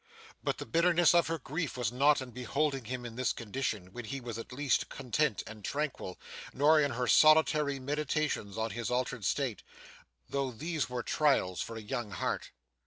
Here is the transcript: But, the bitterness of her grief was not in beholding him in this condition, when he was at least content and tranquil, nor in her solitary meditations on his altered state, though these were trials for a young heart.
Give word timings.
But, 0.43 0.57
the 0.57 0.65
bitterness 0.65 1.13
of 1.13 1.27
her 1.27 1.37
grief 1.37 1.77
was 1.77 1.91
not 1.91 2.23
in 2.23 2.31
beholding 2.31 2.85
him 2.85 3.05
in 3.05 3.17
this 3.17 3.31
condition, 3.31 3.93
when 3.93 4.05
he 4.05 4.19
was 4.19 4.39
at 4.39 4.51
least 4.51 4.89
content 4.89 5.43
and 5.45 5.63
tranquil, 5.63 6.17
nor 6.55 6.81
in 6.81 6.89
her 6.93 7.05
solitary 7.05 7.79
meditations 7.79 8.57
on 8.57 8.71
his 8.71 8.89
altered 8.89 9.25
state, 9.25 9.61
though 10.27 10.49
these 10.49 10.89
were 10.89 11.03
trials 11.03 11.61
for 11.61 11.75
a 11.75 11.81
young 11.81 12.09
heart. 12.09 12.49